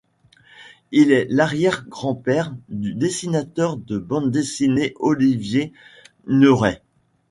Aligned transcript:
Il 0.91 1.11
est 1.11 1.27
l'arrière-grand-père 1.29 2.55
du 2.69 2.95
dessinateur 2.95 3.77
de 3.77 3.99
bandes 3.99 4.31
dessinées 4.31 4.95
Olivier 4.99 5.73
Neuray. 6.25 6.79